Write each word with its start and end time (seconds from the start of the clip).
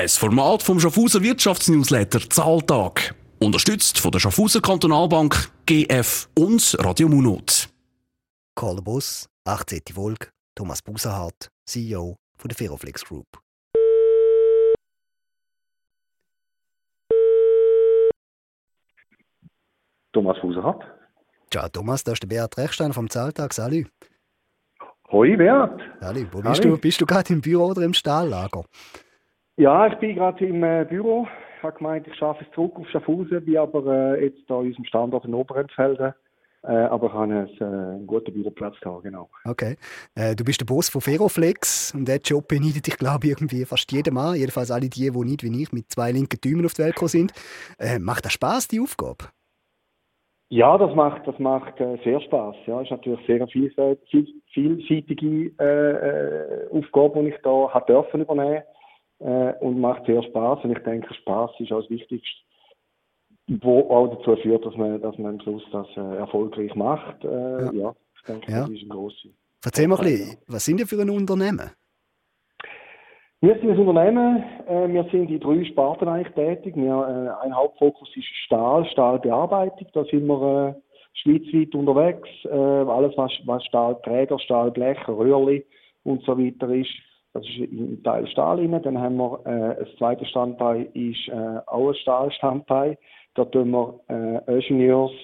Ein 0.00 0.08
Format 0.08 0.62
vom 0.62 0.80
Schaffhauser 0.80 1.22
Wirtschaftsnewsletter 1.22 2.20
Zahltag. 2.30 3.14
Unterstützt 3.38 3.98
von 3.98 4.10
der 4.10 4.18
Schaffhauser 4.18 4.62
Kantonalbank, 4.62 5.52
GF 5.66 6.26
und 6.38 6.74
Radio 6.80 7.06
Munot. 7.06 7.68
Karl 8.54 8.80
Bus, 8.80 9.28
18. 9.44 9.82
Folge, 9.92 10.28
Thomas 10.54 10.80
Busenhardt, 10.80 11.50
CEO 11.66 12.16
von 12.38 12.48
der 12.48 12.56
Ferroflex 12.56 13.04
Group. 13.04 13.26
Thomas 20.14 20.40
Busenhardt. 20.40 20.82
Ciao 21.50 21.68
Thomas, 21.68 22.02
das 22.04 22.14
ist 22.14 22.22
der 22.22 22.28
Beat 22.28 22.56
Rechstein 22.56 22.94
vom 22.94 23.10
Zahltag. 23.10 23.52
Salut. 23.52 23.90
Hoi 25.12 25.36
Beat. 25.36 25.78
Salut. 26.00 26.28
Wo 26.32 26.40
bist 26.40 26.64
du? 26.64 26.78
Bist 26.78 27.00
du 27.02 27.04
gerade 27.04 27.34
im 27.34 27.42
Büro 27.42 27.66
oder 27.66 27.82
im 27.82 27.92
Stahllager? 27.92 28.64
Ja, 29.60 29.86
ich 29.88 29.94
bin 29.96 30.16
gerade 30.16 30.42
im 30.46 30.64
äh, 30.64 30.86
Büro. 30.88 31.28
Ich 31.58 31.62
habe 31.62 31.76
gemeint, 31.76 32.06
ich 32.06 32.14
schaffe 32.14 32.42
es 32.42 32.54
zurück 32.54 32.76
auf 32.76 32.88
Schaffhausen, 32.88 33.44
bin 33.44 33.58
aber 33.58 34.14
äh, 34.16 34.24
jetzt 34.24 34.40
da 34.48 34.58
an 34.58 34.64
unserem 34.64 34.86
Standort 34.86 35.26
in 35.26 35.34
Oberentfelden. 35.34 36.14
Äh, 36.62 36.72
aber 36.72 37.08
ich 37.08 37.12
habe 37.12 37.24
einen, 37.24 37.46
äh, 37.46 37.64
einen 37.64 38.06
guten 38.06 38.32
Büroplatz 38.32 38.80
gehabt, 38.80 39.02
genau. 39.02 39.28
Okay. 39.44 39.76
Äh, 40.14 40.34
du 40.34 40.44
bist 40.44 40.62
der 40.62 40.64
Boss 40.64 40.88
von 40.88 41.02
Ferroflex 41.02 41.94
und 41.94 42.08
der 42.08 42.20
Job 42.24 42.48
beneidet 42.48 42.86
dich, 42.86 42.96
glaube 42.96 43.26
ich, 43.26 43.32
irgendwie 43.32 43.66
fast 43.66 43.92
jedem 43.92 44.14
Mann. 44.14 44.34
Jedenfalls 44.34 44.70
alle 44.70 44.88
die, 44.88 45.10
die 45.10 45.24
nicht 45.24 45.42
wie 45.42 45.62
ich 45.62 45.72
mit 45.72 45.90
zwei 45.90 46.10
linken 46.10 46.40
Däumen 46.40 46.64
auf 46.64 46.72
die 46.72 46.82
Welt 46.84 46.94
gekommen 46.94 47.10
sind. 47.10 47.32
Äh, 47.78 47.98
macht 47.98 48.24
das 48.24 48.32
Spaß, 48.32 48.66
die 48.68 48.80
Aufgabe? 48.80 49.26
Ja, 50.48 50.78
das 50.78 50.94
macht, 50.94 51.26
das 51.26 51.38
macht 51.38 51.74
sehr 52.02 52.20
Spaß. 52.22 52.56
Ja, 52.66 52.80
ist 52.80 52.90
natürlich 52.90 53.20
sehr 53.26 53.36
eine 53.36 53.46
vielseitige, 53.46 54.32
vielseitige 54.54 55.52
Aufgabe, 56.72 57.24
die 57.24 57.28
ich 57.28 57.42
da 57.42 57.68
hat 57.68 57.90
dürfen 57.90 58.22
übernehmen 58.22 58.62
äh, 59.20 59.52
und 59.60 59.80
macht 59.80 60.06
sehr 60.06 60.22
Spaß. 60.22 60.64
Und 60.64 60.72
ich 60.72 60.82
denke, 60.82 61.12
Spaß 61.14 61.50
ist 61.58 61.72
auch 61.72 61.80
das 61.80 61.90
Wichtigste, 61.90 62.40
wo 63.62 63.80
auch 63.90 64.08
dazu 64.16 64.36
führt, 64.36 64.64
dass 64.64 64.76
man, 64.76 65.00
dass 65.00 65.16
man 65.18 65.34
am 65.34 65.40
Schluss 65.40 65.62
das 65.72 65.86
äh, 65.96 66.16
erfolgreich 66.16 66.74
macht. 66.74 67.24
Äh, 67.24 67.28
ja. 67.28 67.72
ja. 67.72 67.94
ich 68.16 68.22
denke, 68.22 68.52
Ja. 68.52 68.60
das 68.60 68.70
ist 68.70 68.82
ein 68.82 68.88
grosser. 68.88 69.28
Erzähl 69.64 69.88
mal 69.88 69.98
ein 69.98 70.04
bisschen, 70.04 70.38
was 70.46 70.64
sind 70.64 70.80
ihr 70.80 70.86
für 70.86 71.00
ein 71.00 71.10
Unternehmen? 71.10 71.70
Wir 73.42 73.54
sind 73.58 73.70
ein 73.70 73.78
Unternehmen, 73.78 74.44
äh, 74.66 74.88
wir 74.88 75.04
sind 75.04 75.30
in 75.30 75.40
drei 75.40 75.64
Sparten 75.64 76.08
eigentlich 76.08 76.34
tätig. 76.34 76.76
Wir, 76.76 76.92
äh, 76.92 77.44
ein 77.44 77.54
Hauptfokus 77.56 78.08
ist 78.14 78.26
Stahl, 78.44 78.84
Stahlbearbeitung. 78.86 79.88
Da 79.94 80.04
sind 80.04 80.26
wir 80.26 80.74
äh, 80.76 80.80
schweizweit 81.22 81.74
unterwegs. 81.74 82.28
Alles, 82.50 83.16
was, 83.16 83.32
was 83.46 83.64
Stahlträger, 83.64 84.38
Stahlblech, 84.38 85.08
Röhrli 85.08 85.66
und 86.04 86.22
so 86.24 86.38
weiter 86.38 86.68
ist, 86.70 86.90
das 87.32 87.44
ist 87.44 87.58
im 87.58 88.02
Teil 88.02 88.26
Stahl 88.28 88.58
rein. 88.58 88.82
Dann 88.82 88.98
haben 88.98 89.16
wir 89.16 89.40
äh, 89.46 89.84
das 89.84 89.96
zweite 89.96 90.24
Standbein 90.26 90.86
ist 90.94 91.28
äh, 91.28 91.60
auch 91.66 91.88
ein 91.88 91.94
Stahlstandbein. 91.94 92.96
Da 93.34 93.44
tun 93.44 93.70
wir 93.70 94.00
äh, 94.08 94.58
Ingenieurslisten, 94.58 95.16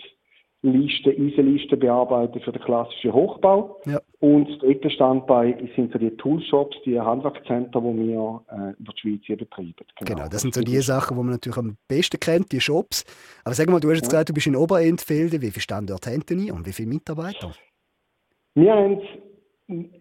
Eisenlisten 0.62 1.80
bearbeiten 1.80 2.40
für 2.40 2.52
den 2.52 2.62
klassischen 2.62 3.12
Hochbau. 3.12 3.80
Ja. 3.86 4.00
Und 4.20 4.48
das 4.48 4.58
dritte 4.58 4.88
Standbein 4.90 5.68
sind 5.74 5.92
so 5.92 5.98
die 5.98 6.16
Toolshops, 6.16 6.76
die 6.84 7.00
Handwerkszentren, 7.00 7.96
die 7.96 8.08
wir 8.08 8.44
äh, 8.50 8.80
über 8.80 8.92
die 8.92 9.00
Schweiz 9.00 9.20
hier 9.24 9.36
betreiben. 9.36 9.74
Genau, 10.00 10.28
das 10.28 10.42
sind 10.42 10.54
so 10.54 10.60
die 10.60 10.76
Sachen, 10.78 11.16
die 11.16 11.22
man 11.22 11.32
natürlich 11.32 11.58
am 11.58 11.76
besten 11.88 12.20
kennt, 12.20 12.52
die 12.52 12.60
Shops. 12.60 13.04
Aber 13.44 13.54
sag 13.54 13.68
mal, 13.68 13.80
du 13.80 13.88
hast 13.90 13.96
jetzt 13.96 14.10
gesagt, 14.10 14.28
du 14.28 14.32
bist 14.34 14.46
in 14.46 14.54
Oberentfelden. 14.54 15.42
Wie 15.42 15.50
viele 15.50 15.62
Standorte 15.62 16.10
haben 16.10 16.22
ihr 16.38 16.54
und 16.54 16.64
wie 16.66 16.72
viele 16.72 16.88
Mitarbeiter? 16.88 17.50
Wir 18.54 18.72
haben 18.72 19.00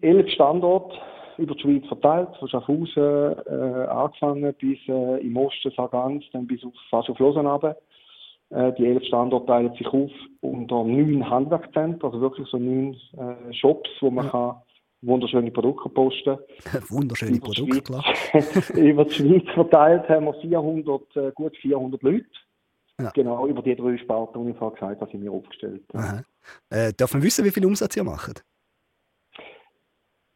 elf 0.00 0.30
Standorte 0.30 0.96
über 1.38 1.54
die 1.54 1.60
Schweiz 1.60 1.86
verteilt, 1.86 2.28
von 2.38 2.48
Schaffhausen 2.48 3.02
äh, 3.46 3.86
angefangen 3.88 4.54
bis 4.54 4.78
äh, 4.88 5.20
im 5.26 5.36
Osten 5.36 5.72
Sargans, 5.76 6.24
dann 6.32 6.46
bis 6.46 6.64
auf, 6.64 6.72
fast 6.90 7.08
auf 7.10 7.18
Lausanne 7.18 7.50
runter. 7.50 7.76
Äh, 8.50 8.72
die 8.74 8.86
elf 8.86 9.04
Standorte 9.04 9.46
teilen 9.46 9.74
sich 9.74 9.86
auf 9.88 10.10
unter 10.40 10.84
neun 10.84 11.28
Handwerkszentren, 11.28 12.02
also 12.02 12.20
wirklich 12.20 12.46
so 12.48 12.58
neun 12.58 12.94
äh, 13.18 13.52
Shops, 13.52 13.90
wo 14.00 14.10
man 14.10 14.26
Ja. 14.26 14.30
kann 14.30 14.56
wunderschöne 15.02 15.50
Produkte 15.50 15.88
posten 15.88 16.38
Wunderschöne 16.88 17.36
Über 17.36 17.46
Produkte, 17.46 17.80
klar. 17.82 18.04
Über 18.74 19.04
die 19.04 19.12
Schweiz 19.14 19.44
verteilt 19.54 20.08
haben 20.08 20.26
wir 20.26 20.34
400, 20.34 21.16
äh, 21.16 21.32
gut 21.34 21.56
400 21.58 22.02
Leute. 22.02 22.26
Ja. 22.98 23.10
Genau, 23.10 23.46
über 23.46 23.60
die 23.60 23.76
drei 23.76 23.98
Sparten, 23.98 24.42
die 24.44 24.52
ich 24.52 24.56
vorher 24.56 24.74
gesagt 24.74 25.00
habe, 25.02 25.10
sind 25.10 25.22
wir 25.22 25.30
aufgestellt. 25.30 25.82
Aha. 25.92 26.22
Äh, 26.70 26.92
darf 26.96 27.12
man 27.12 27.22
wissen, 27.22 27.44
wie 27.44 27.50
viel 27.50 27.66
Umsatz 27.66 27.94
ihr 27.94 28.04
macht? 28.04 28.42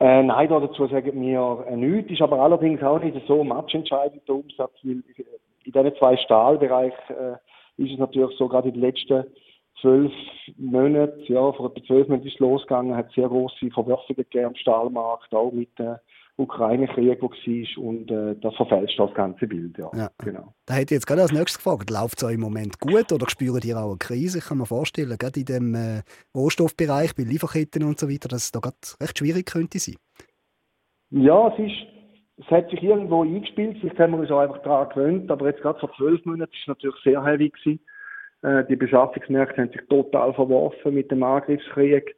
Äh, 0.00 0.22
nein, 0.22 0.48
da 0.48 0.58
dazu 0.58 0.86
sagen 0.86 1.20
wir 1.20 1.64
äh, 1.68 1.76
nichts. 1.76 2.10
Ist 2.10 2.22
aber 2.22 2.40
allerdings 2.40 2.82
auch 2.82 3.00
nicht 3.00 3.20
so 3.26 3.44
matchentscheidend 3.44 4.26
der 4.26 4.36
Umsatz, 4.36 4.72
weil 4.82 5.02
äh, 5.16 5.24
in 5.64 5.72
diesen 5.72 5.94
zwei 5.96 6.16
Stahlbereichen 6.16 7.16
äh, 7.16 7.82
ist 7.82 7.92
es 7.92 7.98
natürlich 7.98 8.36
so, 8.38 8.48
gerade 8.48 8.68
in 8.68 8.74
den 8.74 8.82
letzten 8.82 9.24
zwölf 9.80 10.12
Monaten, 10.56 11.20
ja, 11.26 11.52
vor 11.52 11.66
etwa 11.66 11.84
zwölf 11.84 12.08
Monaten 12.08 12.26
ist 12.26 12.34
es 12.34 12.40
losgegangen, 12.40 12.96
hat 12.96 13.12
sehr 13.12 13.28
grosse 13.28 13.70
Verwerfungen 13.70 14.16
gegeben 14.16 14.46
am 14.46 14.54
Stahlmarkt, 14.54 15.34
auch 15.34 15.52
mit 15.52 15.78
dem 15.78 15.96
Ukraine-Krieg, 16.40 17.20
der 17.20 17.22
war, 17.22 17.84
und 17.84 18.10
äh, 18.10 18.36
das 18.40 18.54
verfälscht 18.56 18.98
das 18.98 19.12
ganze 19.14 19.46
Bild, 19.46 19.78
ja. 19.78 19.90
Ja. 19.94 20.10
Genau. 20.18 20.54
Da 20.66 20.74
hätte 20.74 20.94
ich 20.94 20.98
jetzt 20.98 21.06
gerade 21.06 21.22
als 21.22 21.32
nächstes 21.32 21.58
gefragt, 21.58 21.90
läuft 21.90 22.18
es 22.18 22.24
euch 22.24 22.34
im 22.34 22.40
Moment 22.40 22.80
gut 22.80 23.12
oder 23.12 23.28
spürt 23.28 23.64
ihr 23.64 23.76
auch 23.76 23.90
eine 23.90 23.98
Krise? 23.98 24.38
Ich 24.38 24.44
kann 24.44 24.58
mir 24.58 24.66
vorstellen, 24.66 25.16
gerade 25.18 25.40
in 25.40 25.46
dem 25.46 25.74
äh, 25.74 26.02
Rohstoffbereich, 26.34 27.14
bei 27.14 27.22
Lieferketten 27.22 27.84
und 27.84 27.98
so 27.98 28.08
weiter, 28.08 28.28
dass 28.28 28.44
es 28.44 28.52
da 28.52 28.60
gerade 28.60 28.76
recht 29.00 29.18
schwierig 29.18 29.46
könnte 29.46 29.78
sein. 29.78 29.96
Ja, 31.10 31.48
es 31.48 31.58
ist, 31.58 31.86
es 32.38 32.46
hat 32.50 32.70
sich 32.70 32.82
irgendwo 32.82 33.22
eingespielt, 33.22 33.78
vielleicht 33.80 33.98
haben 33.98 34.12
wir 34.12 34.20
uns 34.20 34.30
auch 34.30 34.40
einfach 34.40 34.62
daran 34.62 34.88
gewöhnt, 34.90 35.30
aber 35.30 35.46
jetzt 35.48 35.62
gerade 35.62 35.78
vor 35.78 35.92
zwölf 35.96 36.24
Monaten 36.24 36.52
ist 36.52 36.60
es 36.62 36.68
natürlich 36.68 36.96
sehr 37.04 37.24
heavy 37.24 37.50
gewesen. 37.50 37.80
Äh, 38.42 38.64
die 38.68 38.76
Beschaffungsmärkte 38.76 39.62
haben 39.62 39.72
sich 39.72 39.82
total 39.88 40.32
verworfen 40.34 40.94
mit 40.94 41.10
dem 41.10 41.22
Angriffskrieg. 41.22 42.16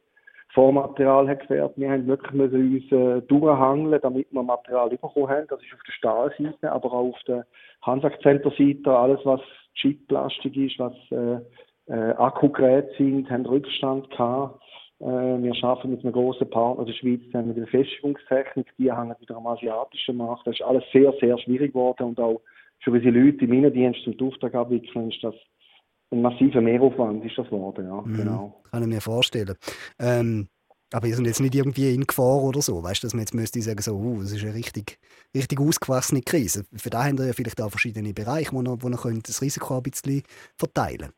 Vormaterial 0.53 1.27
hat 1.27 1.41
gefährt. 1.41 1.73
Wir 1.77 1.91
haben 1.91 2.05
wirklich 2.05 2.31
müssen 2.33 2.75
uns 2.75 2.91
äh, 2.91 3.21
durchhangeln, 3.27 3.99
damit 4.01 4.27
wir 4.31 4.43
Material 4.43 4.89
bekommen 4.89 5.27
haben. 5.27 5.47
Das 5.49 5.59
ist 5.61 5.73
auf 5.73 5.83
der 5.85 5.93
Stahlseite, 5.93 6.71
aber 6.71 6.93
auch 6.93 7.09
auf 7.09 7.23
der 7.27 7.45
Handwerkszenterseite. 7.81 8.95
Alles, 8.95 9.19
was 9.23 9.41
Chip-Plastik 9.75 10.55
ist, 10.55 10.77
was 10.77 10.93
äh, 11.11 11.39
äh, 11.91 12.13
Akkugeräte 12.13 12.93
sind, 12.97 13.29
haben 13.31 13.45
Rückstand 13.45 14.09
gehabt. 14.11 14.61
Äh, 14.99 15.05
wir 15.05 15.53
arbeiten 15.63 15.91
mit 15.91 16.03
einem 16.03 16.13
grossen 16.13 16.49
Partner 16.49 16.85
der 16.85 16.93
Schweiz 16.93 17.21
zusammen 17.25 17.47
mit 17.47 17.57
der 17.57 17.63
Befestigungstechnik. 17.63 18.67
Die 18.77 18.93
hängen 18.93 19.15
wieder 19.19 19.37
am 19.37 19.47
asiatischen 19.47 20.17
Markt. 20.17 20.45
Das 20.45 20.53
ist 20.53 20.65
alles 20.65 20.83
sehr, 20.93 21.13
sehr 21.19 21.37
schwierig 21.39 21.73
geworden 21.73 22.09
und 22.09 22.19
auch 22.19 22.41
für 22.79 22.91
unsere 22.91 23.17
Leute 23.17 23.45
im 23.45 23.53
Innendienst 23.53 24.05
und 24.05 24.21
Auftrag 24.21 24.53
abwickeln 24.53 25.09
ist 25.09 25.23
das 25.23 25.35
ein 26.13 26.21
massiver 26.21 26.61
Mehraufwand 26.61 27.25
ist 27.25 27.37
das 27.37 27.47
geworden, 27.47 27.85
ja, 27.85 28.01
Mhm. 28.01 28.13
genau. 28.15 28.61
Kann 28.71 28.83
ich 28.83 28.89
mir 28.89 29.01
vorstellen. 29.01 29.55
Ähm, 29.99 30.47
aber 30.93 31.07
ihr 31.07 31.15
seid 31.15 31.25
jetzt 31.25 31.41
nicht 31.41 31.55
irgendwie 31.55 31.93
in 31.93 32.05
Gefahr 32.05 32.43
oder 32.43 32.61
so. 32.61 32.83
Weißt 32.83 33.01
du, 33.01 33.07
dass 33.07 33.13
man 33.15 33.21
jetzt 33.21 33.33
müsste 33.33 33.59
sagen, 33.61 33.81
so, 33.81 33.95
uh, 33.95 34.21
das 34.21 34.31
ist 34.31 34.43
eine 34.43 34.53
richtig, 34.53 34.99
richtig 35.35 35.59
ausgewachsene 35.59 36.21
Krise. 36.21 36.65
Für 36.75 36.91
da 36.91 37.03
haben 37.03 37.17
wir 37.17 37.25
ja 37.25 37.33
vielleicht 37.33 37.59
auch 37.61 37.71
verschiedene 37.71 38.13
Bereiche, 38.13 38.53
wo 38.53 38.61
ihr, 38.61 38.77
wo 38.79 38.89
könnt 38.91 39.27
das 39.27 39.41
Risiko 39.41 39.77
ein 39.77 39.83
bisschen 39.83 40.21
verteilen 40.55 41.09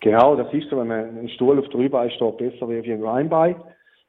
Genau, 0.00 0.36
das 0.36 0.52
ist 0.52 0.68
so, 0.68 0.76
wenn 0.76 0.88
man 0.88 1.16
einen 1.16 1.28
Stuhl 1.30 1.58
auf 1.58 1.68
der 1.68 1.80
Rübe 1.80 2.10
steht, 2.14 2.36
besser 2.36 2.68
wie 2.68 2.78
auf 2.78 2.84
einem 2.84 3.04
Rheinbein, 3.04 3.56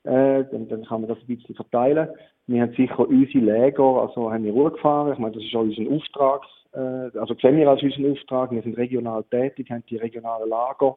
äh, 0.04 0.44
dann, 0.52 0.68
dann 0.68 0.84
kann 0.84 1.02
man 1.02 1.10
das 1.10 1.20
ein 1.20 1.28
bisschen 1.28 1.56
verteilen. 1.56 2.10
Wir 2.48 2.64
haben 2.64 2.74
sicher 2.76 3.00
unsere 3.00 3.46
Läger, 3.46 4.02
also 4.02 4.30
haben 4.30 4.44
wir 4.44 4.52
Ruhe 4.52 4.72
gefahren. 4.72 5.14
Ich 5.14 5.20
meine, 5.20 5.36
das 5.36 5.44
ist 5.44 5.56
auch 5.56 5.62
unser 5.62 5.90
Auftrag, 5.90 6.42
also 6.76 7.36
sehen 7.42 7.58
wir 7.58 7.70
als 7.70 7.84
unseren 7.84 8.12
Auftrag. 8.12 8.52
Wir 8.52 8.62
sind 8.62 8.78
regional 8.78 9.24
tätig, 9.26 9.70
haben 9.70 9.84
die 9.90 9.98
regionalen 9.98 10.50
Lager. 10.50 10.96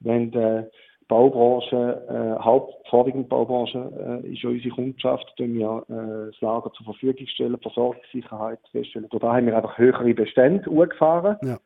Wenn 0.00 0.30
die 0.30 0.64
Baubranche, 1.12 1.76
äh, 2.08 2.42
hauptvorwiegend 2.42 3.28
Baubranche, 3.28 4.22
äh, 4.24 4.32
ist 4.32 4.42
ja 4.42 4.48
unsere 4.48 4.74
Kundschaft, 4.74 5.30
tun 5.36 5.54
wir 5.54 5.84
äh, 5.88 6.30
das 6.30 6.40
Lager 6.40 6.72
zur 6.72 6.86
Verfügung 6.86 7.26
stellen, 7.26 7.58
Versorgungssicherheit 7.58 8.58
feststellen. 8.70 9.08
Da 9.10 9.32
haben 9.34 9.46
wir 9.46 9.56
einfach 9.56 9.76
höhere 9.76 10.14
Bestände 10.14 10.64
hochgefahren. 10.70 11.36
Ja. 11.42 11.58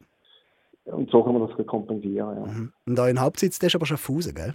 Und 0.87 1.11
so 1.11 1.23
können 1.23 1.39
wir 1.41 1.47
das 1.47 1.67
kompensieren. 1.67 2.37
Ja. 2.37 2.47
Mhm. 2.47 2.73
Und 2.87 2.99
euer 2.99 3.21
Hauptsitz, 3.21 3.59
der 3.59 3.69
ist 3.69 3.77
aber 3.77 3.87
Schaffhausen, 3.87 4.35
gell? 4.35 4.55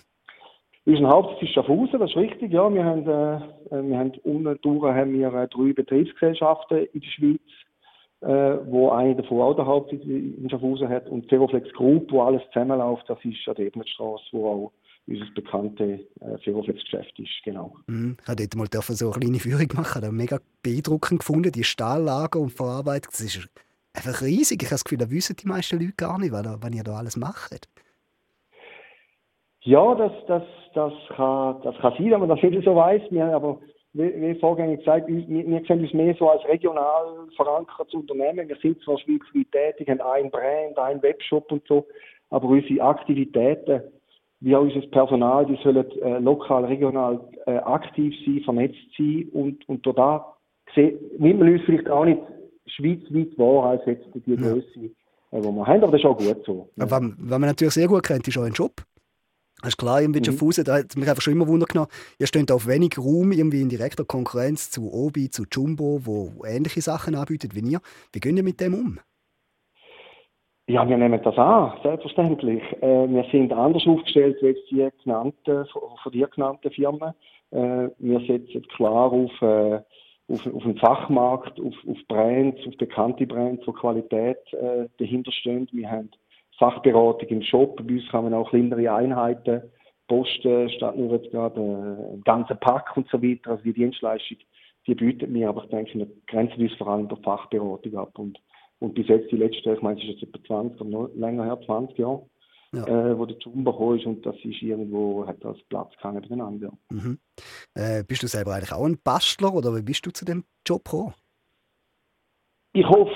Unser 0.85 1.09
Hauptsitz 1.09 1.43
ist 1.43 1.53
Schaffhausen, 1.53 1.99
das 1.99 2.09
ist 2.09 2.17
richtig, 2.17 2.51
ja. 2.51 2.73
Wir 2.73 2.83
haben, 2.83 3.03
äh, 3.03 3.83
wir 3.89 3.97
haben 3.97 4.11
unten 4.23 4.59
durch 4.61 4.93
haben 4.93 5.13
wir 5.13 5.33
äh, 5.33 5.47
drei 5.47 5.73
Betriebsgesellschaften 5.73 6.87
in 6.91 6.99
der 6.99 7.07
Schweiz, 7.07 7.41
äh, 8.21 8.57
wo 8.65 8.89
eine 8.91 9.15
davon 9.15 9.41
auch 9.41 9.55
den 9.55 9.65
Hauptsitz 9.65 10.03
in 10.03 10.47
Schaffhausen 10.49 10.89
hat. 10.89 11.09
Und 11.09 11.27
Ferroflex 11.27 11.71
Group, 11.73 12.11
wo 12.11 12.21
alles 12.21 12.41
zusammenläuft, 12.53 13.09
das 13.09 13.17
ist 13.23 13.47
an 13.47 13.55
der 13.55 13.67
Ebnerstraße, 13.67 14.25
wo 14.31 14.47
auch 14.47 14.71
unser 15.07 15.25
bekanntes 15.33 15.99
äh, 16.19 16.37
Ferroflex-Geschäft 16.43 17.19
ist, 17.19 17.31
genau. 17.43 17.75
Mhm. 17.87 18.17
Ich 18.19 18.35
dort 18.35 18.55
mal 18.55 18.67
dürfen 18.67 18.95
so 18.95 19.11
eine 19.11 19.19
kleine 19.19 19.39
Führung 19.39 19.67
machen, 19.75 20.03
habe 20.03 20.11
mega 20.15 20.37
beeindruckend 20.61 21.19
gefunden, 21.19 21.51
die 21.51 21.63
Stahllager 21.63 22.39
und 22.39 22.51
Verarbeitung, 22.51 23.11
das 23.11 23.21
ist 23.21 23.49
einfach 23.93 24.21
riesig. 24.21 24.61
Ich 24.61 24.67
habe 24.67 24.75
das 24.75 24.83
Gefühl, 24.83 24.99
da 24.99 25.09
wissen 25.09 25.35
die 25.35 25.47
meisten 25.47 25.79
Leute 25.79 25.93
gar 25.97 26.19
nicht, 26.19 26.31
was 26.31 26.71
ihr 26.73 26.83
da 26.83 26.97
alles 26.97 27.17
macht. 27.17 27.67
Ja, 29.63 29.95
das, 29.95 30.11
das, 30.27 30.43
das, 30.73 30.93
kann, 31.15 31.61
das 31.63 31.75
kann 31.77 31.93
sein, 31.93 32.11
wenn 32.11 32.19
man 32.19 32.29
das 32.29 32.41
nicht 32.41 32.63
so 32.63 32.75
weiß. 32.75 33.01
Wir 33.09 33.25
haben 33.25 33.33
aber 33.33 33.59
wie, 33.93 34.21
wie 34.21 34.39
vorgängig 34.39 34.79
gesagt, 34.79 35.07
wir, 35.07 35.27
wir 35.27 35.61
sehen 35.67 35.81
uns 35.81 35.93
mehr 35.93 36.15
so 36.17 36.29
als 36.29 36.43
regional 36.45 37.27
verankertes 37.35 37.93
Unternehmen. 37.93 38.47
Wir 38.47 38.55
sind 38.61 38.81
zwar 38.83 38.97
schweizweit 38.99 39.51
tätig, 39.51 39.89
haben 39.89 40.01
einen 40.01 40.31
Brand, 40.31 40.77
einen 40.77 41.01
Webshop 41.01 41.51
und 41.51 41.63
so, 41.67 41.85
aber 42.29 42.47
unsere 42.47 42.81
Aktivitäten, 42.81 43.81
wie 44.39 44.55
auch 44.55 44.61
unser 44.61 44.81
Personal, 44.87 45.45
die 45.45 45.59
sollen 45.63 45.85
äh, 46.01 46.19
lokal, 46.19 46.65
regional 46.65 47.19
äh, 47.45 47.57
aktiv 47.57 48.13
sein, 48.25 48.41
vernetzt 48.43 48.79
sein 48.97 49.27
und, 49.33 49.67
und 49.67 49.85
da 49.85 50.35
nimmt 50.75 51.39
man 51.39 51.53
uns 51.53 51.61
vielleicht 51.65 51.89
auch 51.89 52.05
nicht 52.05 52.21
schweizweit 52.67 53.37
wahr 53.37 53.71
als 53.71 53.85
jetzt 53.85 54.05
die 54.13 54.35
Größe, 54.35 54.65
ja. 54.75 55.37
äh, 55.37 55.41
die 55.41 55.47
wir 55.51 55.67
haben, 55.67 55.83
aber 55.83 55.91
das 55.91 56.01
ist 56.01 56.05
auch 56.05 56.17
gut 56.17 56.45
so. 56.45 56.69
Ja. 56.77 56.89
Was, 56.89 57.01
was 57.01 57.39
man 57.39 57.41
natürlich 57.41 57.73
sehr 57.73 57.87
gut 57.87 58.03
kennt, 58.03 58.27
ist 58.27 58.37
auch 58.37 58.43
ein 58.43 58.53
Job. 58.53 58.71
Das 59.61 59.69
ist 59.69 59.77
klar, 59.77 60.01
Schaffhausen, 60.01 60.63
mhm. 60.63 60.65
da 60.65 60.77
hat 60.77 60.95
mich 60.95 61.09
einfach 61.09 61.21
schon 61.21 61.33
immer 61.33 61.47
Wunder 61.47 61.67
genommen, 61.67 61.89
ihr 62.19 62.27
steht 62.27 62.51
auf 62.51 62.67
wenig 62.67 62.97
Raum 62.97 63.31
irgendwie 63.31 63.61
in 63.61 63.69
direkter 63.69 64.05
Konkurrenz 64.05 64.71
zu 64.71 64.91
Obi, 64.91 65.29
zu 65.29 65.43
Jumbo, 65.51 66.01
wo 66.03 66.43
ähnliche 66.45 66.81
Sachen 66.81 67.15
anbietet 67.15 67.55
wie 67.55 67.59
ihr. 67.59 67.79
Wie 68.11 68.19
gehen 68.19 68.37
ihr 68.37 68.43
mit 68.43 68.59
dem 68.59 68.73
um? 68.73 68.99
Ja, 70.67 70.87
wir 70.87 70.97
nehmen 70.97 71.19
das 71.23 71.37
an, 71.37 71.73
selbstverständlich. 71.83 72.63
Äh, 72.81 73.07
wir 73.09 73.25
sind 73.31 73.51
anders 73.51 73.85
aufgestellt 73.85 74.37
als 74.41 74.57
die 74.69 74.87
genannten, 75.03 75.65
von 75.67 76.11
dir 76.11 76.27
genannten 76.27 76.71
Firmen. 76.71 77.13
Äh, 77.51 77.89
wir 77.99 78.19
setzen 78.21 78.65
klar 78.75 79.11
auf, 79.11 79.41
äh, 79.41 79.81
auf, 80.29 80.47
auf 80.53 80.63
den 80.63 80.77
Fachmarkt, 80.77 81.59
auf, 81.59 81.75
auf 81.87 81.97
Brands, 82.07 82.59
auf 82.65 82.77
bekannte 82.77 83.27
Brands, 83.27 83.67
wo 83.67 83.73
Qualität 83.73 84.37
äh, 84.53 84.87
dahinter 84.97 85.31
stehen. 85.31 85.67
Wir 85.71 85.91
haben 85.91 86.09
Fachberatung 86.61 87.27
im 87.27 87.41
Shop. 87.41 87.75
Bei 87.77 87.95
uns 87.95 88.07
kann 88.09 88.25
man 88.25 88.35
auch 88.35 88.51
kleinere 88.51 88.93
Einheiten 88.93 89.63
posten, 90.07 90.69
statt 90.69 90.95
nur 90.95 91.13
jetzt 91.13 91.31
gerade 91.31 91.59
äh, 91.59 92.11
einen 92.13 92.23
ganzen 92.23 92.57
Pack 92.59 92.95
und 92.95 93.09
so 93.09 93.21
weiter. 93.21 93.51
Also 93.51 93.63
die 93.63 93.73
Dienstleistung, 93.73 94.37
die 94.85 94.93
bietet 94.93 95.29
mir, 95.29 95.49
aber 95.49 95.63
ich 95.63 95.69
denke, 95.71 95.97
wir 95.97 96.07
grenzen 96.27 96.61
uns 96.61 96.73
vor 96.75 96.87
allem 96.87 97.07
der 97.07 97.17
Fachberatung 97.17 97.95
ab. 97.95 98.19
Und, 98.19 98.39
und 98.79 98.93
bis 98.93 99.07
jetzt 99.07 99.31
die 99.31 99.37
letzte, 99.37 99.73
ich 99.73 99.81
meine, 99.81 99.99
es 99.99 100.07
ist 100.07 100.21
jetzt 100.21 100.35
etwa 100.35 100.43
20 100.45 100.81
oder 100.81 100.89
noch 100.89 101.09
länger 101.15 101.45
her, 101.45 101.59
20 101.65 101.97
Jahre, 101.97 102.29
ja. 102.73 102.85
äh, 102.85 103.17
wo 103.17 103.25
der 103.25 103.37
Jumbo 103.37 103.71
gekommen 103.71 103.99
ist 103.99 104.05
und 104.05 104.25
das 104.25 104.35
ist 104.43 104.61
irgendwo, 104.61 105.25
hat 105.25 105.43
das 105.43 105.57
Platz 105.69 105.95
gehangen 105.97 106.21
beieinander. 106.27 106.71
Mhm. 106.91 107.17
Äh, 107.73 108.03
bist 108.03 108.21
du 108.21 108.27
selber 108.27 108.53
eigentlich 108.53 108.73
auch 108.73 108.85
ein 108.85 108.99
Bastler 109.03 109.53
oder 109.53 109.75
wie 109.75 109.81
bist 109.81 110.05
du 110.05 110.11
zu 110.11 110.25
dem 110.25 110.43
Job 110.67 110.83
gekommen? 110.83 111.13
Ich 112.73 112.87
hoffe, 112.87 113.11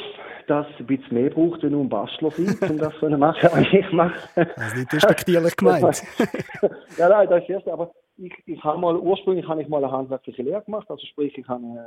dass 0.47 0.67
es 0.73 0.79
ein 0.79 0.87
bisschen 0.87 1.13
mehr 1.13 1.29
braucht, 1.29 1.63
wenn 1.63 1.71
du 1.71 1.81
ein 1.81 1.89
Bastler 1.89 2.29
bist, 2.29 2.61
um 2.69 2.77
das 2.77 2.93
zu 2.99 3.09
machen, 3.09 3.49
was 3.51 3.67
ich 3.73 3.91
mache. 3.91 4.15
Das 4.35 4.67
ist 4.67 4.77
nicht 4.77 4.93
despektierlich 4.93 5.55
gemeint. 5.57 5.83
ja, 6.97 7.09
nein, 7.09 7.27
das 7.29 7.43
ist 7.43 7.49
erst, 7.49 7.67
aber 7.67 7.91
ich, 8.17 8.33
ich 8.45 8.63
habe 8.63 8.79
mal, 8.79 8.95
ursprünglich 8.97 9.47
habe 9.47 9.61
ich 9.61 9.67
mal 9.67 9.83
eine 9.83 9.91
handwerkliche 9.91 10.43
Lehre 10.43 10.61
gemacht, 10.61 10.89
also 10.89 11.05
sprich, 11.05 11.37
ich 11.37 11.47
habe 11.47 11.63
eine, 11.63 11.79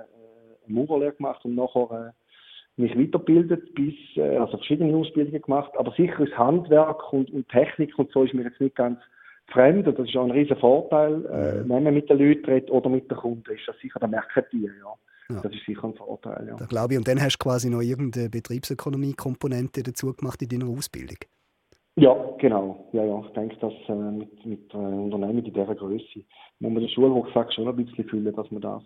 eine 0.67 0.75
Maurerlehre 0.75 1.13
gemacht 1.13 1.45
und 1.45 1.55
nachher 1.55 2.13
äh, 2.79 2.81
mich 2.81 2.97
weiterbildet, 2.99 3.75
bis, 3.75 3.95
äh, 4.17 4.37
also 4.37 4.57
verschiedene 4.59 4.97
Ausbildungen 4.97 5.43
gemacht, 5.43 5.73
aber 5.77 5.93
sicher 5.93 6.21
ist 6.21 6.37
Handwerk 6.37 7.13
und, 7.13 7.31
und 7.33 7.49
Technik 7.49 7.99
und 7.99 8.11
so 8.13 8.25
ist 8.25 8.35
mir 8.35 8.43
jetzt 8.43 8.61
nicht 8.61 8.77
ganz 8.77 8.99
fremd 9.49 9.89
und 9.89 9.99
das 9.99 10.07
ist 10.07 10.17
auch 10.17 10.25
ein 10.25 10.31
riesen 10.31 10.57
Vorteil, 10.57 11.25
äh, 11.27 11.69
wenn 11.69 11.83
man 11.83 11.95
mit 11.95 12.11
den 12.11 12.19
Leuten 12.19 12.45
redet 12.45 12.71
oder 12.71 12.89
mit 12.89 13.11
den 13.11 13.17
Kunden, 13.17 13.51
ist 13.51 13.67
das 13.67 13.79
sicher, 13.79 13.99
da 13.99 14.07
merken 14.07 14.45
die, 14.53 14.65
ja. 14.65 14.95
Ja. 15.31 15.41
Das 15.43 15.53
ist 15.53 15.65
sicher 15.67 15.85
ein 15.85 15.95
Vorteil. 15.95 16.47
Ja. 16.49 16.57
Da 16.57 16.65
glaube 16.67 16.95
ich. 16.95 16.99
Und 16.99 17.07
dann 17.07 17.21
hast 17.21 17.37
du 17.37 17.45
quasi 17.45 17.69
noch 17.69 17.83
irgendeine 17.83 18.31
Betriebsökonomie-Komponente 18.31 19.83
dazu 19.83 20.15
gemacht 20.15 20.41
in 20.43 20.49
deiner 20.49 20.69
Ausbildung. 20.71 21.19
Ja, 21.97 22.15
genau. 22.39 22.89
Ja, 22.93 23.05
ja. 23.05 23.21
Ich 23.27 23.33
denke, 23.33 23.57
dass 23.57 23.73
äh, 23.89 23.93
mit, 23.93 24.47
mit 24.47 24.73
äh, 24.73 24.77
Unternehmen 24.77 25.45
in 25.45 25.53
dieser 25.53 25.75
Größe 25.75 26.25
muss 26.61 26.73
man 26.73 26.81
den 26.81 26.89
Schulrucksack 26.89 27.53
schon 27.53 27.69
ein 27.69 27.77
bisschen 27.77 28.09
fühlen, 28.09 28.35
dass 28.35 28.51
man 28.51 28.63
das 28.63 28.83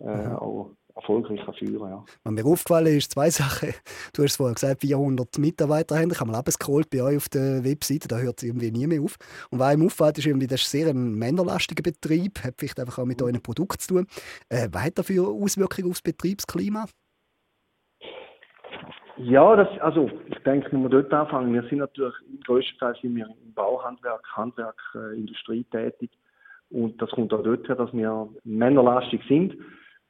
äh, 0.00 0.34
auch 0.34 0.70
erfolgreich 1.00 1.40
führen 1.58 1.90
ja. 1.90 2.04
Was 2.24 2.32
mir 2.32 2.44
aufgefallen 2.44 2.96
ist, 2.96 3.12
zwei 3.12 3.30
Sachen. 3.30 3.74
Du 4.14 4.22
hast 4.22 4.36
vorher 4.36 4.54
gesagt, 4.54 4.80
400 4.80 5.38
Mitarbeiter 5.38 5.98
haben. 5.98 6.10
Ich 6.10 6.20
habe 6.20 6.30
mal 6.30 6.38
abgescrollt 6.38 6.90
bei 6.90 7.02
euch 7.02 7.16
auf 7.16 7.28
der 7.28 7.64
Webseite, 7.64 8.08
da 8.08 8.18
hört 8.18 8.38
es 8.38 8.44
irgendwie 8.44 8.70
nie 8.70 8.86
mehr 8.86 9.02
auf. 9.02 9.16
Und 9.50 9.58
was 9.58 9.68
einem 9.68 9.86
auffällt, 9.86 10.18
ist 10.18 10.26
irgendwie, 10.26 10.46
das 10.46 10.62
ist 10.62 10.70
sehr 10.70 10.88
ein 10.88 11.14
männerlastiger 11.14 11.82
Betrieb, 11.82 12.42
hat 12.44 12.54
vielleicht 12.58 12.78
einfach 12.78 12.98
auch 12.98 13.06
mit 13.06 13.22
euren 13.22 13.42
Produkten 13.42 13.78
zu 13.78 13.94
tun. 13.94 14.06
Äh, 14.48 14.68
was 14.72 14.84
hat 14.84 14.98
das 14.98 15.06
für 15.06 15.26
Auswirkungen 15.26 15.90
aufs 15.90 16.02
Betriebsklima? 16.02 16.86
Ja, 19.22 19.54
das, 19.54 19.68
also 19.80 20.10
ich 20.28 20.38
denke, 20.44 20.72
wenn 20.72 20.82
wir 20.82 20.88
dort 20.88 21.12
anfangen, 21.12 21.52
wir 21.52 21.62
sind 21.64 21.78
natürlich 21.78 22.14
im 22.26 22.40
größten 22.40 22.78
Teil 22.78 22.94
sind 23.02 23.16
wir 23.16 23.26
im 23.26 23.52
Bauhandwerk, 23.52 24.24
Handwerk, 24.34 24.80
äh, 24.94 25.14
Industrie 25.14 25.64
tätig. 25.64 26.10
Und 26.70 27.02
das 27.02 27.10
kommt 27.10 27.34
auch 27.34 27.42
dort 27.42 27.68
her, 27.68 27.76
dass 27.76 27.92
wir 27.92 28.28
männerlastig 28.44 29.20
sind. 29.28 29.56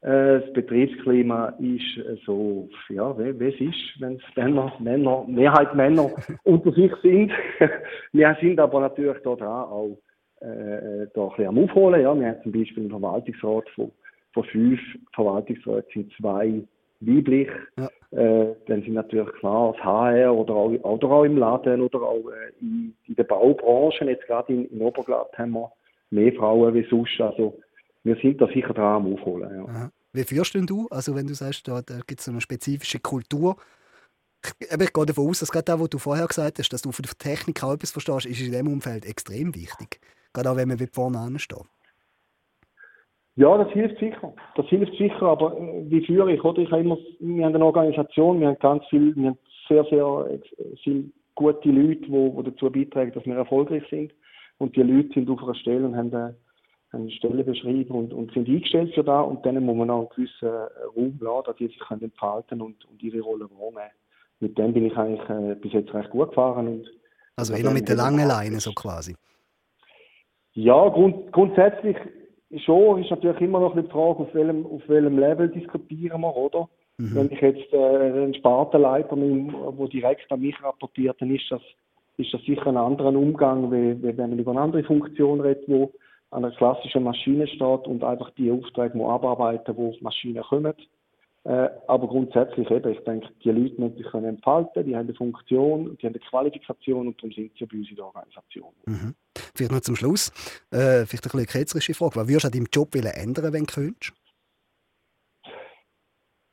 Äh, 0.01 0.41
das 0.41 0.53
Betriebsklima 0.53 1.53
ist 1.59 1.97
äh, 1.97 2.17
so, 2.25 2.67
ja, 2.89 3.17
wie, 3.17 3.45
es 3.45 3.61
ist, 3.61 4.01
wenn 4.01 4.15
es 4.15 4.35
Männer, 4.35 4.73
Männer, 4.79 5.25
Mehrheit 5.27 5.75
Männer 5.75 6.11
unter 6.43 6.71
sich 6.71 6.91
sind. 7.03 7.31
wir 8.11 8.37
sind 8.41 8.59
aber 8.59 8.79
natürlich 8.81 9.21
da 9.23 9.35
dran 9.35 9.65
auch 9.69 9.97
äh, 10.41 11.07
da 11.13 11.23
ein 11.23 11.29
bisschen 11.29 11.47
am 11.47 11.59
Aufholen. 11.59 12.01
Ja. 12.01 12.19
Wir 12.19 12.29
haben 12.29 12.41
zum 12.43 12.51
Beispiel 12.51 12.83
im 12.85 12.89
Verwaltungsrat 12.89 13.69
von, 13.75 13.91
von 14.33 14.43
fünf 14.45 14.79
Verwaltungsräten 15.13 15.91
sind 15.93 16.13
zwei 16.19 16.63
weiblich. 17.01 17.49
Ja. 17.77 17.89
Äh, 18.11 18.55
dann 18.67 18.81
sind 18.81 18.93
natürlich 18.93 19.31
klar 19.33 19.73
das 19.73 19.83
HR 19.83 20.33
oder 20.33 20.53
auch, 20.53 20.71
oder 20.83 21.07
auch 21.09 21.23
im 21.23 21.37
Laden 21.37 21.81
oder 21.81 22.01
auch 22.01 22.29
äh, 22.29 22.51
in, 22.59 22.95
in 23.07 23.15
der 23.15 23.23
Baubranche, 23.23 24.05
jetzt 24.05 24.25
gerade 24.25 24.51
in, 24.51 24.65
in 24.65 24.81
Oberglatt 24.81 25.31
haben 25.37 25.51
wir 25.51 25.71
mehr 26.09 26.33
Frauen 26.33 26.73
wie 26.73 26.87
sonst. 26.89 27.21
Also 27.21 27.59
wir 28.03 28.15
sind 28.17 28.41
da 28.41 28.47
sicher 28.47 28.73
dran 28.73 29.05
am 29.05 29.13
Aufholen. 29.13 29.65
Ja. 29.67 29.91
Wie 30.13 30.23
führst 30.23 30.55
denn 30.55 30.65
du? 30.65 30.87
Also 30.89 31.15
wenn 31.15 31.27
du 31.27 31.33
sagst, 31.33 31.67
da, 31.67 31.81
da 31.81 31.99
gibt 32.05 32.19
es 32.19 32.25
so 32.25 32.31
eine 32.31 32.41
spezifische 32.41 32.99
Kultur. 32.99 33.55
Ich, 34.59 34.71
ich 34.71 34.93
gehe 34.93 35.05
davon 35.05 35.29
aus, 35.29 35.39
dass 35.39 35.51
gerade 35.51 35.65
das, 35.65 35.79
was 35.79 35.89
du 35.89 35.97
vorher 35.99 36.27
gesagt 36.27 36.57
hast, 36.59 36.69
dass 36.69 36.81
du 36.81 36.91
von 36.91 37.03
der 37.03 37.17
Technik 37.17 37.63
auch 37.63 37.73
etwas 37.73 37.91
verstehst, 37.91 38.25
ist 38.25 38.41
in 38.41 38.51
diesem 38.51 38.67
Umfeld 38.67 39.05
extrem 39.05 39.53
wichtig. 39.53 39.99
Gerade 40.33 40.49
auch, 40.49 40.57
wenn 40.57 40.67
man 40.67 40.77
vorne 40.91 41.19
ansteht. 41.19 41.65
Ja, 43.35 43.57
das 43.57 43.71
hilft 43.71 43.99
sicher. 43.99 44.33
Das 44.55 44.65
hilft 44.67 44.93
sicher, 44.97 45.21
aber 45.21 45.57
äh, 45.57 45.89
wie 45.89 46.05
führe 46.05 46.33
ich? 46.33 46.43
Oder? 46.43 46.61
ich 46.61 46.71
habe 46.71 46.81
immer, 46.81 46.97
wir 47.19 47.45
haben 47.45 47.55
eine 47.55 47.65
Organisation, 47.65 48.39
wir 48.41 48.47
haben 48.47 48.59
ganz 48.59 48.83
viel, 48.89 49.15
wir 49.15 49.29
haben 49.29 49.39
sehr, 49.69 49.85
sehr 49.85 50.27
äh, 50.29 50.75
viele 50.83 51.05
gute 51.35 51.69
Leute, 51.69 52.01
die, 52.01 52.31
die 52.37 52.43
dazu 52.43 52.69
beitragen, 52.69 53.13
dass 53.13 53.25
wir 53.25 53.35
erfolgreich 53.35 53.83
sind. 53.89 54.13
Und 54.57 54.75
die 54.75 54.83
Leute 54.83 55.13
sind 55.13 55.29
auf 55.29 55.41
einer 55.41 55.55
Stelle 55.55 55.85
und 55.85 55.95
haben 55.95 56.13
eine 56.13 56.35
eine 56.91 57.11
Stelle 57.11 57.43
beschrieben 57.43 57.93
und, 57.93 58.13
und 58.13 58.33
sind 58.33 58.47
eingestellt 58.47 58.93
für 58.93 59.03
da 59.03 59.21
und 59.21 59.45
dann 59.45 59.63
muss 59.63 59.75
man 59.75 59.89
auch 59.89 59.99
einen 59.99 60.09
gewissen 60.27 60.47
äh, 60.47 60.99
Raum 60.99 61.17
lassen, 61.21 61.43
dass 61.45 61.55
die 61.57 61.67
sich 61.67 61.79
können 61.79 62.03
entfalten 62.03 62.61
und, 62.61 62.83
und 62.85 63.01
ihre 63.01 63.21
Rolle 63.21 63.45
wahrnehmen. 63.45 63.91
Mit 64.39 64.57
dem 64.57 64.73
bin 64.73 64.87
ich 64.87 64.97
eigentlich 64.97 65.29
äh, 65.29 65.55
bis 65.55 65.73
jetzt 65.73 65.93
recht 65.93 66.09
gut 66.09 66.29
gefahren. 66.29 66.67
Und, 66.67 66.91
also 67.35 67.53
eher 67.53 67.71
mit 67.71 67.87
der 67.87 67.95
langen 67.95 68.27
Leine 68.27 68.59
so 68.59 68.71
quasi? 68.73 69.15
Ja, 70.53 70.89
grund, 70.89 71.31
grundsätzlich 71.31 71.95
schon, 72.65 73.01
ist 73.01 73.09
natürlich 73.09 73.39
immer 73.41 73.61
noch 73.61 73.73
die 73.73 73.87
Frage, 73.87 74.19
auf 74.19 74.33
welchem, 74.33 74.65
auf 74.65 74.81
welchem 74.87 75.17
Level 75.17 75.47
diskutieren 75.49 76.21
wir, 76.21 76.35
oder? 76.35 76.67
Mhm. 76.97 77.15
Wenn 77.15 77.31
ich 77.31 77.39
jetzt 77.39 77.71
äh, 77.71 77.77
einen 77.77 78.33
Spartenleiter 78.33 79.15
nehme, 79.15 79.53
der 79.79 79.87
direkt 79.87 80.31
an 80.31 80.41
mich 80.41 80.61
rapportiert, 80.61 81.15
dann 81.21 81.33
ist 81.33 81.49
das, 81.49 81.61
ist 82.17 82.33
das 82.33 82.41
sicher 82.41 82.67
ein 82.67 82.77
anderer 82.77 83.15
Umgang, 83.15 83.71
wie, 83.71 83.97
wie 84.01 84.17
wenn 84.17 84.31
man 84.31 84.39
über 84.39 84.51
eine 84.51 84.61
andere 84.61 84.83
Funktion 84.83 85.39
redet, 85.39 85.63
wo 85.67 85.93
an 86.31 86.45
einer 86.45 86.55
klassischen 86.55 87.03
Maschine 87.03 87.47
steht 87.47 87.87
und 87.87 88.03
einfach 88.03 88.31
die 88.31 88.51
Aufträge 88.51 88.97
muss 88.97 89.11
abarbeiten, 89.11 89.75
wo 89.75 89.89
auf 89.89 90.01
Maschinen 90.01 90.41
kommen. 90.43 90.73
Äh, 91.43 91.69
aber 91.87 92.07
grundsätzlich 92.07 92.69
eben, 92.69 92.91
ich 92.91 92.99
denke, 92.99 93.27
die 93.43 93.49
Leute 93.49 93.81
müssen 93.81 93.97
sich 93.97 94.05
können 94.05 94.25
entfalten, 94.25 94.85
die 94.85 94.95
haben 94.95 95.07
eine 95.07 95.15
Funktion, 95.15 95.97
die 95.97 96.05
haben 96.05 96.13
eine 96.13 96.19
Qualifikation 96.19 97.07
und 97.07 97.17
darum 97.17 97.31
sind 97.31 97.51
sie 97.57 97.65
bei 97.65 97.77
uns 97.77 97.89
in 97.89 97.95
der 97.95 98.05
Organisation. 98.05 98.71
Mhm. 98.85 99.15
Vielleicht 99.55 99.71
noch 99.71 99.81
zum 99.81 99.95
Schluss, 99.95 100.29
äh, 100.71 101.05
vielleicht 101.05 101.33
eine 101.33 101.45
ketzerische 101.45 101.95
Frage. 101.95 102.15
Was 102.15 102.27
würdest 102.27 102.43
du 102.43 102.47
an 102.47 102.51
deinem 102.53 102.67
Job 102.71 102.95
ändern, 102.95 103.53
wenn 103.53 103.65
du 103.65 103.73
könntest? 103.73 104.13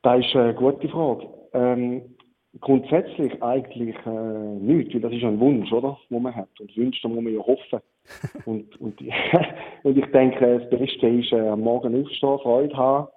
Das 0.01 0.25
ist 0.25 0.35
eine 0.35 0.55
gute 0.55 0.89
Frage. 0.89 1.27
Ähm, 1.53 2.15
grundsätzlich 2.59 3.43
eigentlich 3.43 3.95
äh, 4.05 4.09
nichts, 4.09 4.93
weil 4.95 5.01
das 5.01 5.13
ist 5.13 5.23
ein 5.23 5.39
Wunsch, 5.39 5.71
oder, 5.71 5.99
den 6.09 6.21
man 6.21 6.35
hat. 6.35 6.49
Und 6.59 6.75
Wünsche, 6.75 7.01
da 7.03 7.09
muss 7.09 7.23
man 7.23 7.33
ja 7.33 7.39
hoffen. 7.39 7.79
Und, 8.45 8.79
und, 8.79 9.01
und 9.83 9.97
ich 9.97 10.05
denke, 10.11 10.59
das 10.59 10.69
Beste 10.69 11.07
ist, 11.07 11.31
äh, 11.31 11.47
am 11.47 11.61
Morgen 11.61 12.01
aufstehen, 12.01 12.39
Freude 12.39 12.75
haben, 12.75 13.07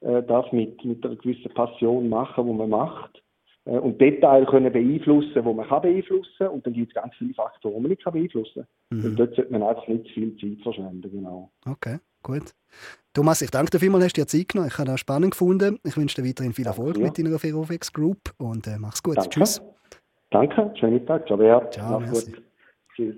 äh, 0.00 0.22
das 0.22 0.50
mit, 0.52 0.84
mit 0.84 1.04
einer 1.04 1.16
gewissen 1.16 1.52
Passion 1.54 2.08
machen, 2.08 2.48
was 2.48 2.56
man 2.56 2.70
macht. 2.70 3.22
Äh, 3.66 3.78
und 3.78 4.00
Details 4.00 4.48
können 4.48 4.72
beeinflussen, 4.72 5.44
wo 5.44 5.52
man 5.52 5.68
kann 5.68 5.82
beeinflussen 5.82 6.48
und 6.48 6.66
dann 6.66 6.72
gibt 6.72 6.88
es 6.88 6.94
ganz 6.94 7.14
viele 7.16 7.34
Faktoren, 7.34 7.74
die 7.76 7.80
man 7.80 7.90
nicht 7.90 8.04
kann 8.04 8.12
beeinflussen 8.12 8.66
kann. 8.88 8.98
Mhm. 8.98 9.04
Und 9.04 9.16
dort 9.16 9.34
sollte 9.34 9.52
man 9.52 9.62
einfach 9.62 9.86
nicht 9.88 10.06
zu 10.06 10.12
viel 10.12 10.36
Zeit 10.38 10.62
verschwenden, 10.62 11.10
genau. 11.10 11.50
Okay, 11.66 11.98
gut. 12.22 12.54
Thomas, 13.12 13.42
ich 13.42 13.50
danke 13.50 13.70
dir 13.70 13.80
vielmals, 13.80 14.04
hast 14.04 14.16
du 14.16 14.20
dir 14.22 14.26
Zeit 14.26 14.48
genommen. 14.48 14.68
Ich 14.70 14.78
habe 14.78 14.86
das 14.86 15.00
spannend 15.00 15.32
gefunden. 15.32 15.78
Ich 15.84 15.96
wünsche 15.96 16.22
dir 16.22 16.28
weiterhin 16.28 16.52
viel 16.52 16.66
Erfolg 16.66 16.94
danke, 16.94 17.08
mit 17.08 17.18
deiner 17.18 17.38
Ferrofex 17.38 17.92
Group 17.92 18.18
und 18.38 18.66
äh, 18.66 18.78
mach's 18.78 19.02
gut. 19.02 19.16
Danke. 19.16 19.30
Tschüss. 19.30 19.60
Danke, 20.30 20.72
schönen 20.78 21.04
Tag. 21.06 21.26
Ciao, 21.26 21.36
Bert. 21.36 21.74
Ciao, 21.74 22.00
Mach's 22.00 22.26
gut. 22.26 22.42
Tschüss. 22.94 23.16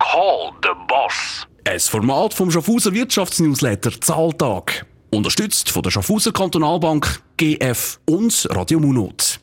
Call 0.00 0.52
the 0.60 0.70
boss. 0.88 1.46
Ein 1.64 1.78
Format 1.78 2.34
vom 2.34 2.50
Schaffhauser 2.50 2.92
Wirtschaftsnewsletter 2.92 4.00
Zahltag. 4.00 4.86
Unterstützt 5.12 5.70
von 5.70 5.82
der 5.82 5.92
Schaffhauser 5.92 6.32
Kantonalbank, 6.32 7.22
GF 7.36 8.00
und 8.06 8.48
Radio 8.50 8.80
Munot. 8.80 9.38